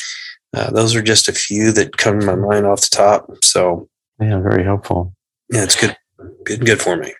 Uh, 0.54 0.70
those 0.72 0.94
are 0.96 1.02
just 1.02 1.30
a 1.30 1.34
few 1.34 1.72
that 1.72 1.98
come 1.98 2.20
to 2.20 2.26
my 2.26 2.36
mind 2.36 2.66
off 2.66 2.82
the 2.82 2.96
top. 2.96 3.32
So 3.44 3.88
yeah, 4.20 4.40
very 4.40 4.64
helpful. 4.64 5.14
Yeah, 5.50 5.64
it's 5.64 5.80
good, 5.80 5.96
good, 6.44 6.66
good 6.66 6.82
for 6.82 6.98
me. 6.98 7.14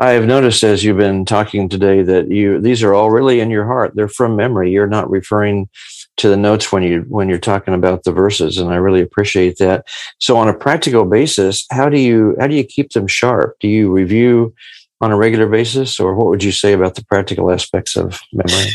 I 0.00 0.10
have 0.10 0.26
noticed 0.26 0.62
as 0.62 0.84
you've 0.84 0.96
been 0.98 1.24
talking 1.24 1.68
today 1.68 2.02
that 2.02 2.30
you 2.30 2.60
these 2.60 2.82
are 2.82 2.94
all 2.94 3.10
really 3.10 3.40
in 3.40 3.50
your 3.50 3.64
heart. 3.64 3.92
They're 3.94 4.08
from 4.08 4.36
memory. 4.36 4.70
You're 4.70 4.86
not 4.86 5.10
referring 5.10 5.68
to 6.18 6.28
the 6.28 6.36
notes 6.36 6.70
when 6.70 6.82
you 6.82 7.04
when 7.08 7.28
you're 7.28 7.38
talking 7.38 7.74
about 7.74 8.04
the 8.04 8.12
verses, 8.12 8.58
and 8.58 8.70
I 8.70 8.76
really 8.76 9.00
appreciate 9.00 9.58
that. 9.58 9.86
So, 10.18 10.36
on 10.36 10.48
a 10.48 10.54
practical 10.54 11.04
basis, 11.04 11.66
how 11.70 11.88
do 11.88 11.98
you 11.98 12.36
how 12.38 12.46
do 12.46 12.54
you 12.54 12.64
keep 12.64 12.92
them 12.92 13.06
sharp? 13.06 13.56
Do 13.60 13.68
you 13.68 13.90
review 13.90 14.54
on 15.00 15.12
a 15.12 15.16
regular 15.16 15.48
basis, 15.48 15.98
or 15.98 16.14
what 16.14 16.26
would 16.26 16.44
you 16.44 16.52
say 16.52 16.72
about 16.72 16.96
the 16.96 17.04
practical 17.04 17.50
aspects 17.50 17.96
of 17.96 18.20
memory? 18.32 18.70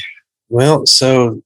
Well, 0.49 0.85
so 0.85 1.41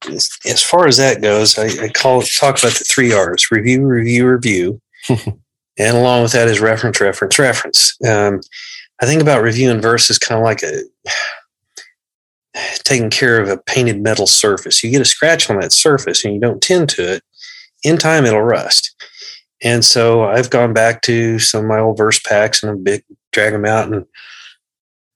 as 0.46 0.64
far 0.64 0.88
as 0.88 0.98
that 0.98 1.22
goes, 1.22 1.58
I, 1.58 1.86
I 1.86 1.90
call 1.90 2.22
talk 2.22 2.60
about 2.60 2.74
the 2.74 2.86
three 2.88 3.14
R's: 3.14 3.52
review, 3.52 3.86
review, 3.86 4.28
review, 4.28 4.82
and 5.10 5.98
along 5.98 6.24
with 6.24 6.32
that 6.34 6.48
is 6.48 6.60
reference, 6.60 7.02
reference, 7.02 7.40
reference. 7.40 7.98
Um, 8.08 8.42
I 9.02 9.06
think 9.06 9.22
about 9.22 9.44
reviewing 9.44 9.82
verses 9.82 10.18
kind 10.18 10.40
of 10.40 10.44
like 10.44 10.64
a 10.64 10.82
taking 12.84 13.10
care 13.10 13.40
of 13.40 13.50
a 13.50 13.58
painted 13.58 14.02
metal 14.02 14.28
surface. 14.28 14.84
You 14.84 14.92
get 14.92 15.02
a 15.02 15.06
scratch 15.06 15.50
on 15.50 15.60
that 15.60 15.72
surface 15.72 16.24
and 16.24 16.34
you 16.34 16.40
don't 16.40 16.62
tend 16.62 16.90
to 16.90 17.14
it. 17.14 17.24
In 17.84 17.98
time, 17.98 18.26
it'll 18.26 18.42
rust. 18.42 18.96
And 19.64 19.84
so 19.84 20.24
I've 20.24 20.50
gone 20.50 20.74
back 20.74 21.02
to 21.04 21.40
some 21.40 21.62
of 21.62 21.68
my 21.68 21.80
old 21.80 21.98
verse 21.98 22.20
packs 22.20 22.62
and 22.62 22.72
I 22.72 22.76
big 22.76 23.04
drag 23.32 23.54
them 23.54 23.66
out 23.66 23.92
and 23.92 24.06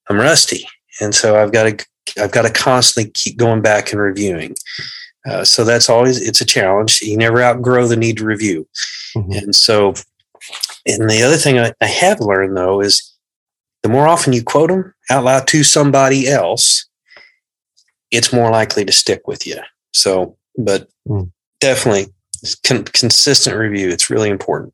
I'm 0.10 0.20
rusty, 0.20 0.68
and 1.00 1.16
so 1.16 1.42
I've 1.42 1.52
got 1.54 1.64
to 1.64 1.86
I've 2.22 2.32
got 2.32 2.42
to 2.42 2.52
constantly 2.52 3.12
keep 3.14 3.38
going 3.38 3.62
back 3.62 3.92
and 3.92 4.02
reviewing. 4.02 4.56
Uh, 5.30 5.46
so 5.46 5.64
that's 5.64 5.90
always 5.90 6.20
it's 6.20 6.42
a 6.42 6.46
challenge. 6.46 7.02
You 7.02 7.18
never 7.18 7.42
outgrow 7.42 7.88
the 7.88 7.96
need 7.96 8.18
to 8.18 8.26
review, 8.26 8.68
mm-hmm. 9.16 9.32
and 9.32 9.56
so. 9.56 9.94
And 10.88 11.08
the 11.08 11.22
other 11.22 11.38
thing 11.38 11.60
I, 11.60 11.72
I 11.80 11.86
have 11.86 12.20
learned 12.20 12.58
though 12.58 12.82
is 12.82 13.16
the 13.84 13.90
more 13.90 14.08
often 14.08 14.34
you 14.34 14.44
quote 14.44 14.70
them 14.70 14.94
out 15.12 15.24
loud 15.24 15.48
to 15.50 15.64
somebody 15.64 16.28
else, 16.28 16.90
it's 18.12 18.34
more 18.34 18.52
likely 18.52 18.86
to 18.86 18.92
stick 18.92 19.28
with 19.28 19.48
you. 19.48 19.58
So, 19.94 20.38
but 20.58 20.88
mm. 21.08 21.32
definitely 21.60 22.08
con- 22.66 22.84
consistent 22.86 23.58
review. 23.58 23.90
It's 23.90 24.10
really 24.10 24.30
important. 24.30 24.74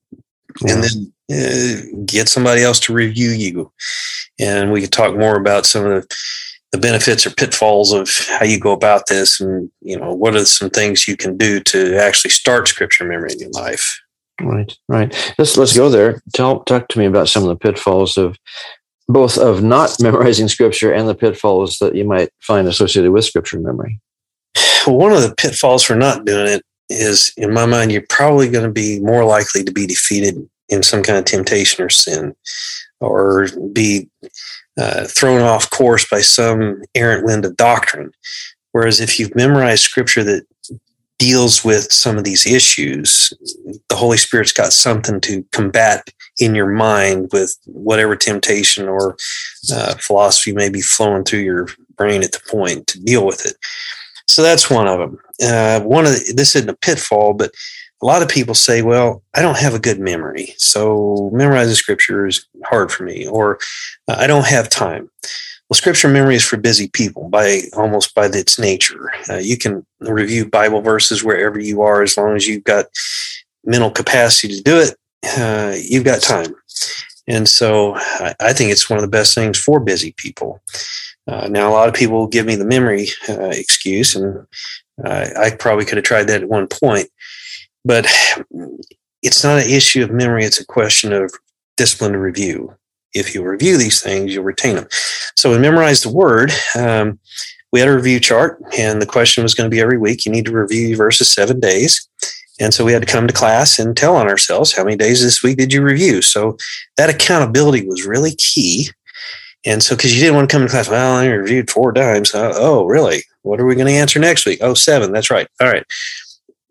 Yeah. 0.66 0.74
And 0.74 0.84
then 0.84 1.14
uh, 1.32 2.04
get 2.06 2.30
somebody 2.30 2.64
else 2.64 2.80
to 2.82 2.94
review 2.94 3.30
you. 3.30 3.72
And 4.40 4.72
we 4.72 4.82
could 4.82 4.92
talk 4.92 5.16
more 5.16 5.36
about 5.36 5.66
some 5.66 5.86
of 5.86 6.02
the, 6.02 6.16
the 6.72 6.78
benefits 6.78 7.26
or 7.26 7.32
pitfalls 7.32 7.94
of 7.94 8.10
how 8.28 8.46
you 8.46 8.60
go 8.60 8.72
about 8.72 9.08
this 9.08 9.40
and, 9.40 9.70
you 9.82 9.98
know, 9.98 10.14
what 10.14 10.36
are 10.36 10.46
some 10.46 10.70
things 10.70 11.08
you 11.08 11.16
can 11.16 11.38
do 11.38 11.60
to 11.62 11.98
actually 11.98 12.32
start 12.32 12.68
scripture 12.68 13.06
memory 13.06 13.34
in 13.34 13.40
your 13.40 13.52
life. 13.52 14.00
Right, 14.42 14.78
right. 14.88 15.34
Let's 15.40 15.58
let's 15.58 15.76
go 15.76 15.90
there. 15.90 16.22
Tell 16.34 16.60
talk 16.66 16.90
to 16.90 17.00
me 17.00 17.06
about 17.06 17.28
some 17.28 17.42
of 17.42 17.50
the 17.50 17.56
pitfalls 17.56 18.18
of 18.18 18.38
both 19.08 19.38
of 19.38 19.64
not 19.64 19.96
memorizing 20.02 20.48
scripture 20.48 20.92
and 20.92 21.08
the 21.08 21.16
pitfalls 21.16 21.78
that 21.80 21.96
you 21.96 22.06
might 22.06 22.30
find 22.40 22.68
associated 22.68 23.12
with 23.12 23.26
scripture 23.26 23.60
memory. 23.60 24.00
Well, 24.86 24.98
one 24.98 25.12
of 25.12 25.22
the 25.22 25.36
pitfalls 25.36 25.84
for 25.84 25.96
not 25.96 26.26
doing 26.26 26.48
it 26.48 26.64
is, 26.90 27.34
in 27.38 27.54
my 27.54 27.66
mind, 27.66 27.92
you're 27.92 28.06
probably 28.10 28.50
going 28.50 28.66
to 28.66 28.72
be 28.72 29.00
more 29.02 29.26
likely 29.26 29.64
to 29.64 29.72
be 29.72 29.86
defeated 29.86 30.48
in 30.70 30.84
some 30.84 31.04
kind 31.04 31.18
of 31.18 31.26
temptation 31.26 31.84
or 31.84 31.90
sin, 31.90 32.36
or 33.00 33.48
be 33.74 34.10
uh, 34.78 35.06
thrown 35.06 35.42
off 35.42 35.70
course 35.70 36.08
by 36.10 36.22
some 36.22 36.82
errant 36.96 37.26
wind 37.26 37.46
of 37.46 37.58
doctrine. 37.58 38.12
Whereas 38.72 39.00
if 39.00 39.20
you've 39.20 39.36
memorized 39.36 39.84
scripture 39.84 40.24
that 40.24 40.46
deals 41.20 41.64
with 41.64 41.92
some 41.92 42.18
of 42.18 42.24
these 42.24 42.46
issues, 42.46 43.34
the 43.90 43.96
Holy 43.96 44.18
Spirit's 44.18 44.54
got 44.54 44.72
something 44.72 45.20
to 45.22 45.44
combat 45.52 46.08
in 46.40 46.54
your 46.54 46.68
mind 46.68 47.30
with 47.34 47.58
whatever 47.66 48.16
temptation 48.16 48.88
or 48.88 49.18
uh, 49.74 49.96
philosophy 49.96 50.52
may 50.52 50.70
be 50.70 50.82
flowing 50.82 51.24
through 51.24 51.40
your 51.40 51.68
brain 51.96 52.24
at 52.24 52.32
the 52.32 52.42
point 52.48 52.86
to 52.88 53.00
deal 53.02 53.26
with 53.26 53.46
it. 53.46 53.56
So 54.28 54.44
that's 54.44 54.70
one 54.70 54.88
of 54.88 55.00
them. 55.00 55.18
Uh, 55.42 55.82
one 55.82 56.06
of 56.06 56.12
the, 56.12 56.34
this 56.36 56.56
isn't 56.56 56.70
a 56.70 56.76
pitfall, 56.76 57.34
but 57.34 57.52
a 58.02 58.06
lot 58.06 58.22
of 58.22 58.30
people 58.30 58.54
say, 58.54 58.84
well, 58.84 59.24
I 59.34 59.42
don't 59.42 59.58
have 59.58 59.74
a 59.74 59.80
good 59.80 60.00
memory. 60.00 60.54
So 60.58 61.32
memorizing 61.34 61.76
scripture 61.76 62.28
is 62.28 62.46
hard 62.66 62.92
for 62.92 63.04
me, 63.04 63.28
or 63.28 63.58
I 64.08 64.28
don't 64.28 64.46
have 64.46 64.70
time. 64.70 65.10
Well, 65.70 65.76
scripture 65.76 66.08
memory 66.08 66.36
is 66.36 66.46
for 66.46 66.56
busy 66.56 66.88
people 66.88 67.28
by 67.28 67.64
almost 67.76 68.16
by 68.16 68.28
its 68.28 68.58
nature. 68.58 69.12
Uh, 69.30 69.36
you 69.36 69.58
can 69.58 69.86
review 70.00 70.46
Bible 70.46 70.82
verses 70.82 71.24
wherever 71.24 71.60
you 71.60 71.82
are 71.82 72.02
as 72.02 72.16
long 72.16 72.38
as 72.38 72.48
you've 72.48 72.64
got 72.64 72.86
mental 73.66 73.92
capacity 73.92 74.56
to 74.56 74.64
do 74.64 74.80
it. 74.80 74.96
Uh, 75.38 75.76
you've 75.78 76.06
got 76.06 76.22
time. 76.22 76.56
And 77.28 77.50
so 77.50 77.96
I, 77.96 78.34
I, 78.40 78.54
think 78.54 78.72
it's 78.72 78.90
one 78.90 78.98
of 78.98 79.02
the 79.02 79.10
best 79.10 79.36
things 79.36 79.60
for 79.60 79.82
busy 79.82 80.14
people. 80.16 80.62
Uh, 81.28 81.50
now, 81.50 81.70
a 81.70 81.74
lot 81.74 81.90
of 81.90 81.96
people 81.96 82.28
give 82.28 82.46
me 82.46 82.56
the 82.56 82.64
memory 82.64 83.10
uh, 83.28 83.50
excuse, 83.50 84.16
and 84.16 84.48
I 85.06 85.52
probably 85.60 85.84
could 85.84 85.98
have 85.98 86.06
tried 86.06 86.28
that 86.28 86.44
at 86.44 86.50
one 86.50 86.68
point, 86.68 87.10
but 87.84 88.08
it's 89.22 89.44
not 89.44 89.62
an 89.62 89.70
issue 89.70 90.04
of 90.04 90.12
memory. 90.12 90.46
It's 90.46 90.62
a 90.62 90.66
question 90.66 91.12
of 91.12 91.34
discipline 91.76 92.14
to 92.14 92.20
review. 92.20 92.74
If 93.14 93.34
you 93.34 93.44
review 93.44 93.78
these 93.78 94.02
things, 94.02 94.34
you'll 94.34 94.44
retain 94.44 94.76
them. 94.76 94.88
So 95.36 95.52
we 95.52 95.58
memorized 95.58 96.06
the 96.06 96.14
word. 96.14 96.52
Um, 96.76 97.20
we 97.72 97.80
had 97.80 97.90
a 97.90 97.96
review 97.96 98.20
chart, 98.20 98.62
and 98.78 99.02
the 99.02 99.06
question 99.06 99.44
was 99.44 99.54
going 99.54 99.70
to 99.70 99.74
be 99.74 99.82
every 99.82 99.98
week. 99.98 100.26
You 100.26 100.32
need 100.32 100.46
to 100.46 100.54
review 100.54 100.96
verses 100.96 101.30
seven 101.30 101.60
days. 101.60 102.08
And 102.60 102.74
so 102.74 102.84
we 102.84 102.94
had 102.94 103.06
to 103.06 103.12
come 103.12 103.28
to 103.28 103.34
class 103.34 103.78
and 103.78 103.96
tell 103.96 104.16
on 104.16 104.28
ourselves 104.28 104.74
how 104.74 104.84
many 104.84 104.96
days 104.96 105.22
this 105.22 105.44
week 105.44 105.58
did 105.58 105.72
you 105.72 105.84
review. 105.84 106.22
So 106.22 106.58
that 106.96 107.10
accountability 107.10 107.86
was 107.86 108.06
really 108.06 108.36
key. 108.36 108.90
And 109.66 109.84
so, 109.84 109.96
because 109.96 110.16
you 110.16 110.22
didn't 110.22 110.36
want 110.36 110.50
to 110.50 110.56
come 110.56 110.66
to 110.66 110.72
class, 110.72 110.90
well, 110.90 111.18
I 111.18 111.28
reviewed 111.28 111.70
four 111.70 111.92
times. 111.92 112.34
Uh, 112.34 112.54
oh, 112.56 112.86
really? 112.86 113.24
What 113.42 113.60
are 113.60 113.66
we 113.66 113.76
going 113.76 113.88
to 113.88 113.94
answer 113.94 114.20
next 114.20 114.46
week? 114.46 114.60
Oh, 114.62 114.74
seven. 114.74 115.12
That's 115.12 115.30
right. 115.30 115.48
All 115.60 115.68
right. 115.68 115.86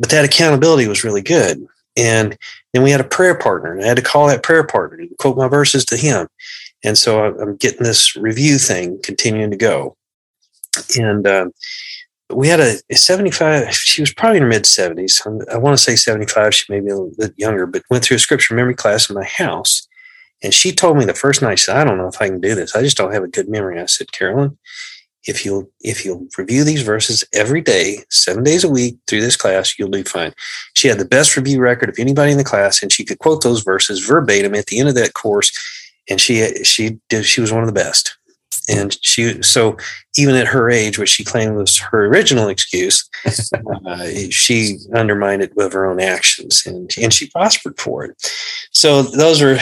But 0.01 0.11
that 0.11 0.25
accountability 0.25 0.89
was 0.89 1.05
really 1.05 1.23
good. 1.23 1.67
And 1.97 2.39
then 2.77 2.83
we 2.83 2.91
had 2.91 3.01
a 3.01 3.05
prayer 3.05 3.35
partner, 3.35 3.73
and 3.73 3.83
I 3.83 3.87
had 3.87 3.97
to 3.97 4.03
call 4.03 4.27
that 4.27 4.43
prayer 4.43 4.63
partner 4.63 4.99
and 4.99 5.17
quote 5.17 5.39
my 5.39 5.49
verses 5.49 5.83
to 5.87 5.97
him. 5.97 6.29
And 6.85 6.99
so 6.99 7.25
I'm 7.25 7.57
getting 7.57 7.85
this 7.85 8.15
review 8.15 8.59
thing 8.59 9.01
continuing 9.03 9.51
to 9.51 9.57
go. 9.57 9.97
And 10.99 11.27
um, 11.27 11.53
we 12.29 12.49
had 12.49 12.61
a 12.61 12.77
75, 12.93 13.73
she 13.73 14.03
was 14.03 14.13
probably 14.13 14.37
in 14.37 14.43
her 14.43 14.49
mid 14.49 14.65
70s. 14.65 15.49
I 15.51 15.57
want 15.57 15.75
to 15.75 15.83
say 15.83 15.97
75, 15.97 16.55
she 16.55 16.71
may 16.71 16.81
be 16.81 16.91
a 16.91 16.97
little 16.97 17.13
bit 17.17 17.33
younger, 17.39 17.65
but 17.65 17.83
went 17.89 18.05
through 18.05 18.17
a 18.17 18.21
scripture 18.21 18.55
memory 18.55 18.75
class 18.75 19.09
in 19.09 19.15
my 19.15 19.25
house. 19.25 19.89
And 20.43 20.53
she 20.53 20.71
told 20.71 20.99
me 20.99 21.07
the 21.07 21.15
first 21.15 21.41
night, 21.41 21.59
she 21.59 21.65
said, 21.65 21.79
I 21.79 21.85
don't 21.85 21.97
know 21.97 22.09
if 22.09 22.21
I 22.21 22.29
can 22.29 22.43
do 22.43 22.55
this. 22.55 22.77
I 22.77 22.83
just 22.83 22.99
don't 22.99 23.15
have 23.15 23.25
a 23.25 23.29
good 23.29 23.49
memory. 23.49 23.81
I 23.81 23.87
said, 23.87 24.13
Carolyn, 24.13 24.59
if 25.27 25.45
you'll 25.45 25.69
if 25.81 26.05
you'll 26.05 26.27
review 26.39 26.65
these 26.65 26.83
verses 26.83 27.25
every 27.33 27.61
day, 27.61 27.99
seven 28.11 28.45
days 28.45 28.65
a 28.65 28.71
week 28.71 28.97
through 29.07 29.21
this 29.21 29.37
class, 29.37 29.79
you'll 29.79 29.91
do 29.91 30.05
fine. 30.05 30.33
She 30.75 30.89
had 30.89 30.99
the 30.99 31.05
best 31.05 31.37
review 31.37 31.61
record 31.61 31.89
of 31.89 31.99
anybody 31.99 32.33
in 32.33 32.39
the 32.39 32.45
class, 32.45 32.83
and 32.83 32.93
she 32.93 33.05
could 33.05 33.19
quote 33.19 33.43
those 33.43 33.63
verses 33.63 34.05
verbatim 34.05 34.55
at 34.55 34.67
the 34.67 34.79
end 34.79 34.89
of 34.89 34.95
that 34.95 35.15
course. 35.15 35.53
And 36.09 36.21
she 36.21 36.65
she 36.65 36.99
did 37.09 37.27
she 37.27 37.41
was 37.41 37.53
one 37.53 37.63
of 37.63 37.67
the 37.67 37.73
best. 37.73 38.17
And 38.69 38.97
she 39.03 39.43
so 39.43 39.77
even 40.17 40.35
at 40.35 40.49
her 40.49 40.71
age, 40.71 40.99
which 40.99 41.09
she 41.09 41.25
claimed 41.25 41.57
was 41.57 41.79
her 41.79 42.07
original 42.07 42.49
excuse, 42.49 43.09
uh, 43.87 44.07
she 44.31 44.79
undermined 44.95 45.43
it 45.43 45.55
with 45.55 45.73
her 45.73 45.87
own 45.87 46.01
actions, 46.01 46.65
and 46.67 46.93
and 47.01 47.13
she 47.13 47.31
prospered 47.31 47.79
for 47.79 48.05
it. 48.05 48.17
So 48.73 49.03
those 49.03 49.41
are 49.41 49.59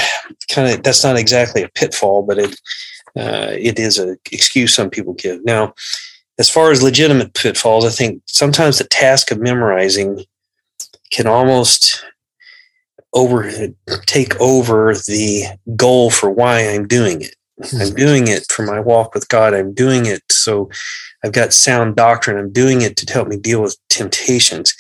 kind 0.51 0.73
of 0.73 0.83
that's 0.83 1.05
not 1.05 1.19
exactly 1.19 1.63
a 1.63 1.69
pitfall, 1.69 2.23
but 2.23 2.39
it 2.39 2.59
uh, 3.17 3.49
it 3.53 3.79
is 3.79 3.99
an 3.99 4.19
excuse 4.33 4.75
some 4.75 4.91
people 4.91 5.15
give. 5.15 5.45
Now, 5.45 5.75
as 6.39 6.51
far 6.51 6.71
as 6.71 6.83
legitimate 6.83 7.35
pitfalls, 7.35 7.85
I 7.85 7.91
think 7.91 8.23
sometimes 8.27 8.79
the 8.79 8.85
task 8.85 9.31
of 9.31 9.41
memorizing 9.41 10.25
can 11.11 11.27
almost 11.27 12.05
over 13.13 13.49
take 14.07 14.39
over 14.41 14.95
the 14.95 15.45
goal 15.77 16.11
for 16.11 16.31
why 16.31 16.69
I'm 16.69 16.89
doing 16.89 17.23
it. 17.23 17.37
Hmm. 17.63 17.83
I'm 17.83 17.95
doing 17.95 18.27
it 18.27 18.51
for 18.51 18.67
my 18.67 18.81
walk 18.81 19.15
with 19.15 19.29
God. 19.29 19.55
I'm 19.55 19.73
doing 19.73 20.07
it 20.07 20.23
so 20.31 20.69
I've 21.25 21.33
got 21.33 21.53
sound 21.53 21.95
doctrine. 21.95 22.37
I'm 22.37 22.53
doing 22.53 22.83
it 22.83 22.97
to 22.97 23.13
help 23.13 23.29
me 23.29 23.37
deal 23.37 23.63
with 23.63 23.79
temptations. 23.89 24.75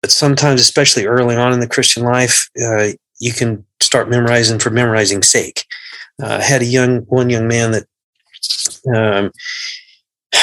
But 0.00 0.10
sometimes, 0.10 0.60
especially 0.60 1.06
early 1.06 1.36
on 1.36 1.52
in 1.52 1.60
the 1.60 1.68
Christian 1.68 2.02
life, 2.02 2.50
uh, 2.62 2.88
you 3.20 3.32
can 3.32 3.64
start 3.80 4.10
memorizing 4.10 4.58
for 4.58 4.70
memorizing's 4.70 5.28
sake 5.28 5.66
uh, 6.22 6.40
had 6.40 6.62
a 6.62 6.66
young 6.66 7.00
one 7.02 7.30
young 7.30 7.48
man 7.48 7.72
that 7.72 7.86
um, 8.94 9.30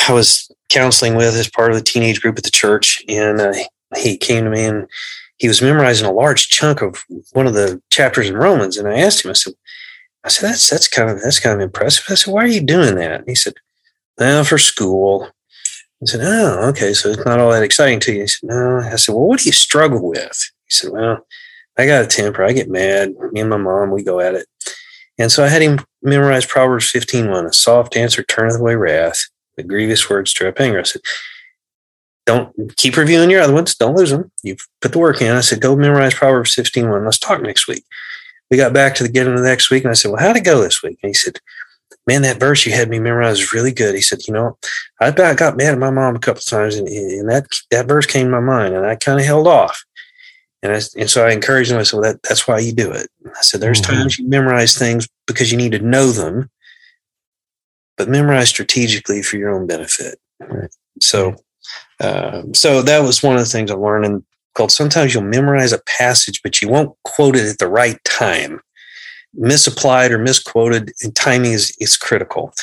I 0.07 0.13
was 0.13 0.51
counseling 0.69 1.15
with 1.15 1.35
as 1.35 1.49
part 1.49 1.71
of 1.71 1.77
the 1.77 1.83
teenage 1.83 2.21
group 2.21 2.37
at 2.37 2.43
the 2.43 2.51
church, 2.51 3.03
and 3.07 3.41
uh, 3.41 3.53
he 3.97 4.17
came 4.17 4.43
to 4.43 4.49
me 4.49 4.63
and 4.63 4.87
he 5.37 5.47
was 5.47 5.61
memorizing 5.61 6.07
a 6.07 6.11
large 6.11 6.49
chunk 6.49 6.81
of 6.81 7.03
one 7.33 7.47
of 7.47 7.53
the 7.53 7.81
chapters 7.89 8.29
in 8.29 8.37
Romans, 8.37 8.77
and 8.77 8.87
I 8.87 8.99
asked 8.99 9.25
him, 9.25 9.31
I 9.31 9.33
said, 9.33 9.53
I 10.23 10.29
said 10.29 10.49
that's 10.49 10.69
that's 10.69 10.87
kind 10.87 11.09
of 11.09 11.21
that's 11.21 11.39
kind 11.39 11.55
of 11.55 11.61
impressive. 11.61 12.05
I 12.09 12.15
said, 12.15 12.33
why 12.33 12.43
are 12.43 12.47
you 12.47 12.61
doing 12.61 12.95
that? 12.95 13.21
And 13.21 13.29
he 13.29 13.35
said, 13.35 13.53
well, 14.17 14.43
for 14.43 14.57
school. 14.57 15.29
I 16.03 16.05
said, 16.05 16.21
oh, 16.23 16.67
okay, 16.69 16.93
so 16.93 17.09
it's 17.09 17.25
not 17.25 17.39
all 17.39 17.51
that 17.51 17.61
exciting 17.61 17.99
to 18.01 18.11
you. 18.11 18.21
He 18.21 18.27
said, 18.27 18.49
no. 18.49 18.79
I 18.79 18.95
said, 18.95 19.13
well, 19.13 19.27
what 19.27 19.39
do 19.39 19.45
you 19.49 19.53
struggle 19.53 20.09
with? 20.09 20.51
He 20.65 20.71
said, 20.71 20.91
well, 20.91 21.27
I 21.77 21.85
got 21.85 22.03
a 22.03 22.07
temper. 22.07 22.43
I 22.43 22.53
get 22.53 22.69
mad. 22.69 23.13
Me 23.31 23.41
and 23.41 23.49
my 23.49 23.57
mom, 23.57 23.91
we 23.91 24.03
go 24.03 24.19
at 24.19 24.33
it. 24.33 24.47
And 25.17 25.31
so 25.31 25.43
I 25.43 25.49
had 25.49 25.61
him 25.61 25.79
memorize 26.01 26.45
Proverbs 26.45 26.91
15:1. 26.91 27.45
A 27.45 27.53
soft 27.53 27.95
answer 27.95 28.23
turneth 28.23 28.59
away 28.59 28.75
wrath, 28.75 29.19
the 29.55 29.63
grievous 29.63 30.09
words 30.09 30.31
stir 30.31 30.47
up 30.47 30.59
anger. 30.59 30.79
I 30.79 30.83
said, 30.83 31.01
don't 32.25 32.53
keep 32.77 32.97
reviewing 32.97 33.29
your 33.29 33.41
other 33.41 33.53
ones. 33.53 33.75
Don't 33.75 33.95
lose 33.95 34.11
them. 34.11 34.31
You've 34.43 34.65
put 34.81 34.91
the 34.91 34.99
work 34.99 35.21
in. 35.21 35.35
I 35.35 35.41
said, 35.41 35.61
go 35.61 35.75
memorize 35.75 36.13
Proverbs 36.13 36.55
15:1. 36.55 37.03
Let's 37.03 37.19
talk 37.19 37.41
next 37.41 37.67
week. 37.67 37.83
We 38.49 38.57
got 38.57 38.73
back 38.73 38.95
to 38.95 39.03
the 39.03 39.09
get 39.09 39.27
into 39.27 39.41
the 39.41 39.47
next 39.47 39.71
week, 39.71 39.83
and 39.83 39.91
I 39.91 39.93
said, 39.93 40.11
well, 40.11 40.21
how'd 40.21 40.35
it 40.35 40.43
go 40.43 40.61
this 40.61 40.83
week? 40.83 40.99
And 41.01 41.09
he 41.09 41.13
said, 41.13 41.39
man, 42.05 42.21
that 42.23 42.39
verse 42.39 42.65
you 42.65 42.73
had 42.73 42.89
me 42.89 42.99
memorize 42.99 43.39
is 43.39 43.53
really 43.53 43.71
good. 43.71 43.95
He 43.95 44.01
said, 44.01 44.27
you 44.27 44.33
know, 44.33 44.57
I 44.99 45.11
got 45.11 45.57
mad 45.57 45.73
at 45.73 45.77
my 45.77 45.89
mom 45.89 46.15
a 46.15 46.19
couple 46.19 46.39
of 46.39 46.45
times, 46.45 46.75
and, 46.75 46.87
and 46.87 47.29
that 47.29 47.45
that 47.71 47.87
verse 47.87 48.05
came 48.05 48.27
to 48.27 48.31
my 48.31 48.39
mind, 48.39 48.75
and 48.75 48.85
I 48.85 48.95
kind 48.95 49.19
of 49.19 49.25
held 49.25 49.47
off. 49.47 49.83
And, 50.63 50.73
I, 50.73 50.81
and 50.97 51.09
so 51.09 51.25
I 51.25 51.31
encouraged 51.31 51.71
him. 51.71 51.79
I 51.79 51.83
said, 51.83 51.99
well, 51.99 52.11
that, 52.11 52.21
that's 52.23 52.47
why 52.47 52.59
you 52.59 52.71
do 52.71 52.91
it. 52.91 53.09
I 53.25 53.41
said, 53.41 53.61
there's 53.61 53.81
mm-hmm. 53.81 53.93
times 53.93 54.19
you 54.19 54.27
memorize 54.27 54.77
things 54.77 55.07
because 55.25 55.51
you 55.51 55.57
need 55.57 55.71
to 55.71 55.79
know 55.79 56.07
them, 56.07 56.49
but 57.97 58.09
memorize 58.09 58.49
strategically 58.49 59.23
for 59.23 59.37
your 59.37 59.49
own 59.49 59.65
benefit. 59.65 60.19
Right. 60.39 60.69
So, 60.99 61.35
um, 61.99 62.53
so 62.53 62.81
that 62.81 62.99
was 62.99 63.23
one 63.23 63.35
of 63.35 63.41
the 63.41 63.49
things 63.49 63.71
I 63.71 63.75
learned 63.75 64.05
and 64.05 64.23
called 64.53 64.71
sometimes 64.71 65.13
you'll 65.13 65.23
memorize 65.23 65.71
a 65.71 65.81
passage, 65.87 66.41
but 66.43 66.61
you 66.61 66.67
won't 66.67 66.95
quote 67.03 67.35
it 67.35 67.47
at 67.47 67.59
the 67.59 67.69
right 67.69 68.03
time. 68.03 68.61
Misapplied 69.33 70.11
or 70.11 70.17
misquoted, 70.17 70.91
and 71.01 71.15
timing 71.15 71.53
is, 71.53 71.75
is 71.79 71.95
critical. 71.95 72.53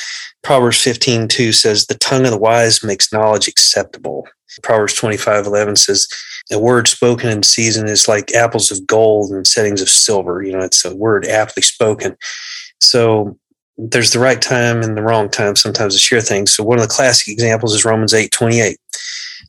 Proverbs 0.43 0.81
15, 0.83 1.27
2 1.27 1.51
says, 1.51 1.87
The 1.87 1.95
tongue 1.95 2.25
of 2.25 2.31
the 2.31 2.37
wise 2.37 2.83
makes 2.83 3.11
knowledge 3.11 3.47
acceptable. 3.47 4.27
Proverbs 4.61 4.93
25, 4.93 5.47
11 5.47 5.77
says, 5.77 6.07
a 6.51 6.59
word 6.59 6.87
spoken 6.87 7.29
in 7.29 7.43
season 7.43 7.87
is 7.87 8.07
like 8.07 8.33
apples 8.33 8.71
of 8.71 8.85
gold 8.87 9.31
and 9.31 9.45
settings 9.45 9.81
of 9.81 9.89
silver. 9.89 10.41
You 10.41 10.53
know, 10.53 10.63
it's 10.63 10.83
a 10.83 10.95
word 10.95 11.25
aptly 11.25 11.61
spoken. 11.61 12.17
So 12.81 13.37
there's 13.77 14.11
the 14.11 14.19
right 14.19 14.41
time 14.41 14.81
and 14.81 14.97
the 14.97 15.03
wrong 15.03 15.29
time 15.29 15.55
sometimes 15.55 15.93
to 15.93 15.99
share 15.99 16.21
things. 16.21 16.53
So 16.53 16.63
one 16.63 16.79
of 16.79 16.83
the 16.83 16.93
classic 16.93 17.31
examples 17.31 17.73
is 17.73 17.85
Romans 17.85 18.13
8, 18.13 18.31
28. 18.31 18.77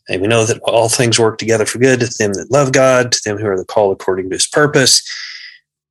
And 0.09 0.23
we 0.23 0.28
know 0.28 0.45
that 0.45 0.61
all 0.62 0.88
things 0.88 1.19
work 1.19 1.38
together 1.38 1.66
for 1.66 1.78
good 1.78 2.00
to 2.00 2.07
them 2.19 2.33
that 2.35 2.50
love 2.50 2.73
God, 2.73 3.12
to 3.12 3.21
them 3.25 3.38
who 3.38 3.47
are 3.47 3.59
the 3.59 3.64
called 3.64 3.92
according 3.92 4.28
to 4.28 4.37
his 4.37 4.47
purpose. 4.47 5.02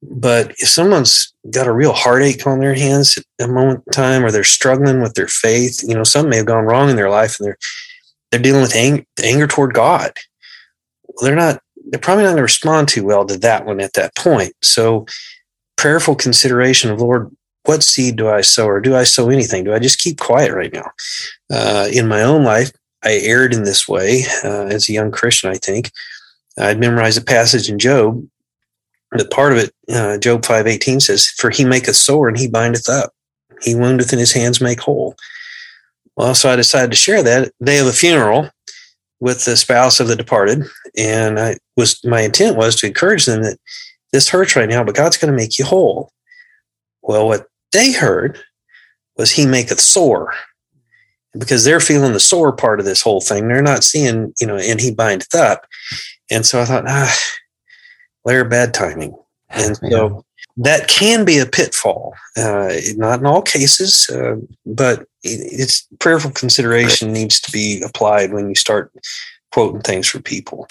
But 0.02 0.52
if 0.52 0.70
someone's 0.70 1.34
got 1.52 1.68
a 1.68 1.74
real 1.74 1.92
heartache 1.92 2.46
on 2.48 2.60
their 2.60 2.74
hands 2.76 3.18
at 3.18 3.50
a 3.50 3.52
moment 3.52 3.84
in 3.86 3.92
time, 3.92 4.24
or 4.24 4.32
they're 4.32 4.44
struggling 4.46 5.02
with 5.02 5.16
their 5.16 5.28
faith, 5.28 5.84
you 5.86 5.94
know, 5.94 6.04
something 6.04 6.30
may 6.30 6.38
have 6.38 6.46
gone 6.46 6.66
wrong 6.66 6.90
in 6.90 6.96
their 6.96 7.10
life 7.10 7.40
and 7.40 7.48
they're 7.48 7.58
they're 8.32 8.40
dealing 8.40 8.62
with 8.62 8.76
anger, 8.76 9.04
anger 9.24 9.48
toward 9.48 9.74
God 9.74 10.14
they're 11.22 11.36
not 11.36 11.62
they're 11.90 12.00
probably 12.00 12.24
not 12.24 12.32
going 12.32 12.38
to 12.38 12.44
respond 12.44 12.88
too 12.88 13.04
well 13.04 13.26
to 13.26 13.38
that 13.38 13.66
one 13.66 13.80
at 13.80 13.94
that 13.94 14.16
point. 14.16 14.54
So 14.62 15.06
prayerful 15.78 16.16
consideration 16.16 16.92
of 16.92 17.02
Lord, 17.02 17.36
what 17.64 17.84
seed 17.84 18.16
do 18.16 18.30
I 18.30 18.42
sow, 18.42 18.68
or 18.68 18.80
do 18.80 18.96
I 18.96 19.04
sow 19.04 19.30
anything? 19.30 19.64
Do 19.64 19.74
I 19.74 19.80
just 19.80 20.00
keep 20.00 20.20
quiet 20.20 20.54
right 20.54 20.74
now? 20.74 20.92
Uh, 21.52 21.88
in 21.92 22.08
my 22.08 22.22
own 22.22 22.44
life, 22.44 22.72
I 23.04 23.14
erred 23.24 23.54
in 23.54 23.64
this 23.64 23.88
way 23.88 24.24
uh, 24.44 24.66
as 24.66 24.90
a 24.90 24.94
young 24.94 25.12
Christian. 25.12 25.50
I 25.50 25.56
think 25.56 25.92
I'd 26.58 26.80
memorized 26.80 27.18
a 27.18 27.24
passage 27.24 27.70
in 27.70 27.80
Job. 27.80 28.26
That 29.12 29.32
part 29.32 29.54
of 29.54 29.58
it, 29.58 29.74
uh, 29.92 30.18
Job 30.20 30.46
five 30.46 30.68
eighteen 30.68 31.00
says, 31.00 31.28
"For 31.28 31.50
he 31.50 31.66
maketh 31.66 31.96
sore 31.96 32.28
and 32.28 32.38
he 32.38 32.48
bindeth 32.48 32.88
up; 32.88 33.12
he 33.62 33.74
woundeth 33.74 34.12
and 34.12 34.20
his 34.20 34.34
hands 34.34 34.62
make 34.62 34.82
whole." 34.82 35.16
Well, 36.16 36.36
so 36.36 36.50
I 36.50 36.56
decided 36.56 36.92
to 36.92 36.98
share 36.98 37.24
that 37.24 37.52
day 37.64 37.80
of 37.80 37.86
the 37.86 37.94
funeral 37.94 38.50
with 39.20 39.46
the 39.46 39.58
spouse 39.58 40.00
of 40.00 40.08
the 40.08 40.16
departed, 40.16 40.64
and 40.98 41.40
I 41.40 41.58
was 41.76 42.04
my 42.06 42.22
intent 42.22 42.58
was 42.58 42.76
to 42.78 42.88
encourage 42.88 43.26
them 43.26 43.44
that 43.44 43.58
this 44.14 44.30
hurts 44.30 44.56
right 44.56 44.70
now, 44.70 44.84
but 44.84 44.96
God's 44.96 45.18
going 45.18 45.32
to 45.32 45.38
make 45.38 45.60
you 45.60 45.66
whole. 45.66 46.12
Well, 47.02 47.28
what 47.28 47.48
they 47.72 47.92
heard 47.92 48.40
was 49.18 49.32
He 49.32 49.46
maketh 49.46 49.80
sore, 49.80 50.34
because 51.38 51.66
they're 51.66 51.80
feeling 51.80 52.14
the 52.14 52.20
sore 52.20 52.54
part 52.54 52.80
of 52.80 52.86
this 52.86 53.02
whole 53.02 53.22
thing. 53.22 53.48
They're 53.48 53.62
not 53.62 53.84
seeing, 53.84 54.34
you 54.40 54.48
know, 54.48 54.58
and 54.58 54.80
He 54.80 54.92
bindeth 54.92 55.36
up, 55.36 55.66
and 56.32 56.46
so 56.46 56.62
I 56.62 56.66
thought, 56.66 56.86
ah, 56.88 57.18
they're 58.26 58.46
bad 58.46 58.74
timing, 58.74 59.16
and 59.50 59.78
so 59.78 60.24
that 60.60 60.88
can 60.88 61.26
be 61.26 61.40
a 61.40 61.46
pitfall. 61.46 62.14
Uh, 62.38 62.74
not 62.96 63.20
in 63.20 63.26
all 63.26 63.42
cases, 63.42 64.10
uh, 64.10 64.36
but 64.66 65.06
it's 65.24 65.88
prayerful 66.00 66.32
consideration 66.32 67.12
needs 67.14 67.40
to 67.42 67.52
be 67.52 67.82
applied 67.82 68.34
when 68.34 68.50
you 68.50 68.56
start 68.56 68.92
quoting 69.52 69.82
things 69.82 70.08
for 70.08 70.22
people, 70.22 70.68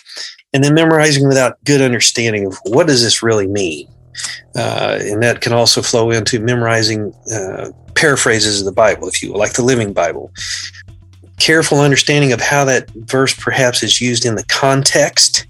and 0.52 0.62
then 0.62 0.74
memorizing 0.74 1.26
without 1.26 1.62
good 1.64 1.80
understanding 1.80 2.46
of 2.46 2.56
what 2.64 2.86
does 2.86 3.02
this 3.02 3.22
really 3.22 3.46
mean. 3.46 3.88
Uh, 4.54 4.98
and 5.00 5.22
that 5.22 5.40
can 5.40 5.52
also 5.52 5.80
flow 5.80 6.10
into 6.10 6.40
memorizing 6.40 7.12
uh, 7.32 7.70
paraphrases 7.94 8.60
of 8.60 8.66
the 8.66 8.72
Bible, 8.72 9.08
if 9.08 9.22
you 9.22 9.32
will, 9.32 9.38
like 9.38 9.54
the 9.54 9.62
Living 9.62 9.92
Bible. 9.92 10.30
Careful 11.38 11.80
understanding 11.80 12.32
of 12.32 12.40
how 12.40 12.64
that 12.64 12.90
verse 12.90 13.34
perhaps 13.34 13.82
is 13.82 14.00
used 14.00 14.24
in 14.24 14.34
the 14.34 14.44
context 14.44 15.46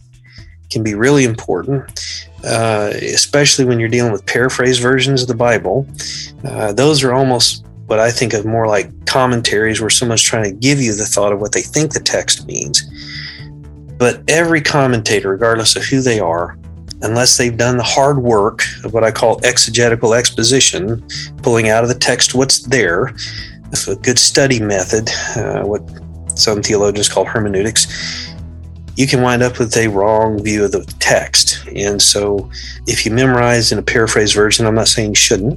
can 0.71 0.83
be 0.83 0.95
really 0.95 1.25
important, 1.25 2.28
uh, 2.49 2.91
especially 2.95 3.65
when 3.65 3.79
you're 3.79 3.89
dealing 3.89 4.13
with 4.13 4.25
paraphrase 4.25 4.79
versions 4.79 5.23
of 5.23 5.29
the 5.29 5.35
Bible. 5.35 5.87
Uh, 6.45 6.73
those 6.73 7.05
are 7.05 7.13
almost 7.13 7.65
what 7.87 7.99
I 7.99 8.11
think 8.11 8.33
of 8.33 8.45
more 8.45 8.67
like 8.67 9.07
commentaries 9.07 9.81
where 9.81 9.91
someone's 9.91 10.23
trying 10.23 10.45
to 10.45 10.53
give 10.53 10.81
you 10.81 10.95
the 10.95 11.07
thought 11.07 11.33
of 11.33 11.41
what 11.41 11.53
they 11.53 11.63
think 11.63 11.93
the 11.93 12.01
text 12.01 12.47
means. 12.47 12.83
But 13.99 14.23
every 14.29 14.61
commentator, 14.61 15.31
regardless 15.31 15.77
of 15.77 15.85
who 15.85 16.01
they 16.01 16.21
are, 16.21 16.59
unless 17.03 17.37
they've 17.37 17.57
done 17.57 17.77
the 17.77 17.83
hard 17.83 18.19
work 18.19 18.63
of 18.85 18.93
what 18.93 19.05
I 19.05 19.11
call 19.11 19.45
exegetical 19.45 20.15
exposition, 20.15 21.07
pulling 21.43 21.69
out 21.69 21.83
of 21.83 21.89
the 21.89 21.99
text 21.99 22.35
what's 22.35 22.61
there, 22.61 23.15
a 23.87 23.97
good 23.97 24.19
study 24.19 24.61
method, 24.61 25.11
uh, 25.37 25.63
what 25.63 25.83
some 26.39 26.63
theologians 26.63 27.09
call 27.09 27.25
hermeneutics, 27.25 27.87
you 28.99 29.07
can 29.07 29.23
wind 29.23 29.45
up 29.45 29.61
with 29.61 29.77
a 29.77 29.87
wrong 29.87 30.43
view 30.43 30.65
of 30.65 30.73
the 30.73 30.85
text. 30.99 31.65
And 31.69 32.03
so, 32.03 32.51
if 32.89 33.07
you 33.07 33.13
memorize 33.13 33.71
in 33.71 33.79
a 33.79 33.83
paraphrase 33.83 34.33
version, 34.33 34.67
I'm 34.67 34.75
not 34.75 34.89
saying 34.89 35.11
you 35.11 35.15
shouldn't, 35.15 35.57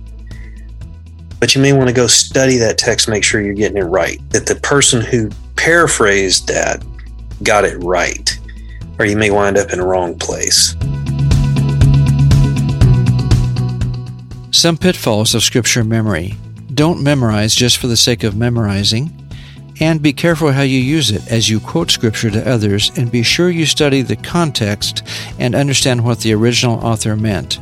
but 1.39 1.55
you 1.55 1.61
may 1.61 1.73
want 1.73 1.87
to 1.87 1.93
go 1.93 2.05
study 2.05 2.57
that 2.57 2.77
text, 2.77 3.09
make 3.09 3.23
sure 3.23 3.41
you're 3.41 3.55
getting 3.55 3.77
it 3.77 3.85
right, 3.85 4.19
that 4.29 4.45
the 4.45 4.57
person 4.57 5.01
who 5.01 5.31
paraphrased 5.55 6.49
that 6.49 6.85
got 7.41 7.65
it 7.65 7.77
right, 7.77 8.37
or 8.99 9.07
you 9.07 9.17
may 9.17 9.31
wind 9.31 9.57
up 9.57 9.73
in 9.73 9.79
a 9.79 9.85
wrong 9.87 10.19
place. 10.19 10.75
Some 14.51 14.77
pitfalls 14.77 15.33
of 15.33 15.41
scripture 15.41 15.83
memory. 15.83 16.35
Don't 16.75 17.01
memorize 17.01 17.55
just 17.55 17.79
for 17.79 17.87
the 17.87 17.97
sake 17.97 18.23
of 18.23 18.35
memorizing. 18.35 19.20
And 19.81 19.99
be 19.99 20.13
careful 20.13 20.51
how 20.51 20.61
you 20.61 20.79
use 20.79 21.09
it 21.09 21.27
as 21.31 21.49
you 21.49 21.59
quote 21.59 21.89
Scripture 21.89 22.29
to 22.29 22.47
others, 22.47 22.91
and 22.97 23.11
be 23.11 23.23
sure 23.23 23.49
you 23.49 23.65
study 23.65 24.03
the 24.03 24.15
context 24.15 25.01
and 25.39 25.55
understand 25.55 26.05
what 26.05 26.19
the 26.19 26.33
original 26.33 26.79
author 26.85 27.15
meant. 27.15 27.59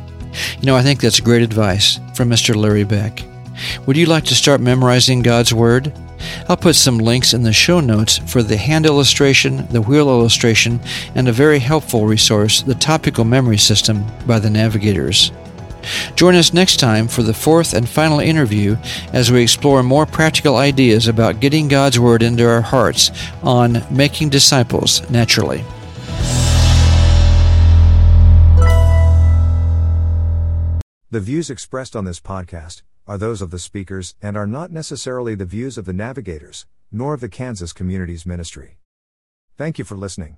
You 0.60 0.66
know, 0.66 0.76
I 0.76 0.82
think 0.82 1.00
that's 1.00 1.18
great 1.18 1.40
advice 1.40 1.98
from 2.14 2.28
Mr. 2.28 2.54
Larry 2.54 2.84
Beck. 2.84 3.22
Would 3.86 3.96
you 3.96 4.04
like 4.04 4.24
to 4.24 4.34
start 4.34 4.60
memorizing 4.60 5.22
God's 5.22 5.54
Word? 5.54 5.94
I'll 6.46 6.58
put 6.58 6.76
some 6.76 6.98
links 6.98 7.32
in 7.32 7.42
the 7.42 7.54
show 7.54 7.80
notes 7.80 8.18
for 8.30 8.42
the 8.42 8.58
hand 8.58 8.84
illustration, 8.84 9.66
the 9.70 9.80
wheel 9.80 10.10
illustration, 10.10 10.78
and 11.14 11.26
a 11.26 11.32
very 11.32 11.58
helpful 11.58 12.06
resource, 12.06 12.60
the 12.60 12.74
Topical 12.74 13.24
Memory 13.24 13.56
System 13.56 14.04
by 14.26 14.38
the 14.38 14.50
Navigators. 14.50 15.32
Join 16.16 16.34
us 16.34 16.52
next 16.52 16.78
time 16.78 17.08
for 17.08 17.22
the 17.22 17.34
fourth 17.34 17.74
and 17.74 17.88
final 17.88 18.20
interview 18.20 18.76
as 19.12 19.30
we 19.30 19.42
explore 19.42 19.82
more 19.82 20.06
practical 20.06 20.56
ideas 20.56 21.08
about 21.08 21.40
getting 21.40 21.68
God's 21.68 21.98
Word 21.98 22.22
into 22.22 22.48
our 22.48 22.60
hearts 22.60 23.10
on 23.42 23.82
making 23.90 24.30
disciples 24.30 25.08
naturally. 25.10 25.64
The 31.12 31.20
views 31.20 31.50
expressed 31.50 31.96
on 31.96 32.04
this 32.04 32.20
podcast 32.20 32.82
are 33.08 33.18
those 33.18 33.42
of 33.42 33.50
the 33.50 33.58
speakers 33.58 34.14
and 34.22 34.36
are 34.36 34.46
not 34.46 34.70
necessarily 34.70 35.34
the 35.34 35.44
views 35.44 35.76
of 35.76 35.84
the 35.84 35.92
navigators, 35.92 36.66
nor 36.92 37.14
of 37.14 37.20
the 37.20 37.28
Kansas 37.28 37.72
Communities 37.72 38.24
Ministry. 38.24 38.76
Thank 39.58 39.76
you 39.76 39.84
for 39.84 39.96
listening. 39.96 40.36